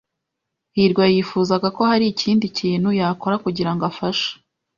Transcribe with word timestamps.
hirwa 0.75 1.03
yifuzaga 1.13 1.67
ko 1.77 1.81
hari 1.91 2.05
ikindi 2.13 2.45
kintu 2.57 2.89
yakora 2.99 3.35
kugirango 3.43 3.83
afashe. 3.91 4.29